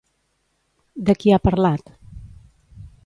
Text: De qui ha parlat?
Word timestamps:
De 1.09 1.15
qui 1.23 1.35
ha 1.35 1.41
parlat? 1.49 1.93